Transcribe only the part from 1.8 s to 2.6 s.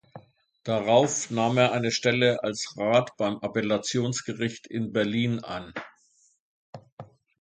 Stelle